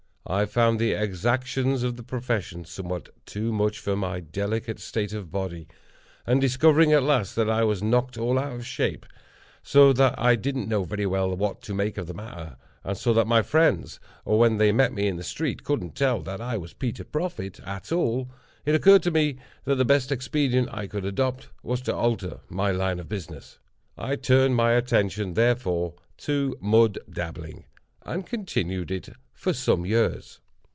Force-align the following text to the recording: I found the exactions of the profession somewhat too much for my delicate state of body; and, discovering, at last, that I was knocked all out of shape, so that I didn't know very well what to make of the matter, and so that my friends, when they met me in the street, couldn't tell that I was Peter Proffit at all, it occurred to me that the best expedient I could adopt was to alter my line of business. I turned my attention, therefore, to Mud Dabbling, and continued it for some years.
I 0.27 0.45
found 0.45 0.79
the 0.79 0.93
exactions 0.93 1.83
of 1.83 1.97
the 1.97 2.03
profession 2.03 2.63
somewhat 2.63 3.09
too 3.25 3.51
much 3.51 3.79
for 3.79 3.97
my 3.97 4.21
delicate 4.21 4.79
state 4.79 5.11
of 5.11 5.29
body; 5.29 5.67
and, 6.25 6.39
discovering, 6.39 6.93
at 6.93 7.03
last, 7.03 7.35
that 7.35 7.49
I 7.49 7.63
was 7.65 7.83
knocked 7.83 8.17
all 8.17 8.39
out 8.39 8.53
of 8.53 8.65
shape, 8.65 9.05
so 9.61 9.91
that 9.91 10.17
I 10.17 10.35
didn't 10.37 10.69
know 10.69 10.85
very 10.85 11.05
well 11.05 11.35
what 11.35 11.61
to 11.63 11.73
make 11.73 11.97
of 11.97 12.07
the 12.07 12.13
matter, 12.13 12.55
and 12.81 12.97
so 12.97 13.13
that 13.13 13.27
my 13.27 13.41
friends, 13.41 13.99
when 14.23 14.55
they 14.57 14.71
met 14.71 14.93
me 14.93 15.07
in 15.07 15.17
the 15.17 15.23
street, 15.23 15.65
couldn't 15.65 15.95
tell 15.95 16.21
that 16.21 16.39
I 16.39 16.55
was 16.55 16.71
Peter 16.73 17.03
Proffit 17.03 17.59
at 17.67 17.91
all, 17.91 18.29
it 18.63 18.75
occurred 18.75 19.03
to 19.03 19.11
me 19.11 19.37
that 19.65 19.75
the 19.75 19.83
best 19.85 20.13
expedient 20.13 20.69
I 20.71 20.87
could 20.87 21.03
adopt 21.03 21.49
was 21.61 21.81
to 21.81 21.95
alter 21.95 22.39
my 22.47 22.71
line 22.71 22.99
of 23.01 23.09
business. 23.09 23.57
I 23.97 24.15
turned 24.15 24.55
my 24.55 24.73
attention, 24.73 25.33
therefore, 25.33 25.95
to 26.19 26.57
Mud 26.61 26.99
Dabbling, 27.09 27.65
and 28.03 28.25
continued 28.25 28.91
it 28.91 29.09
for 29.31 29.53
some 29.53 29.87
years. 29.87 30.39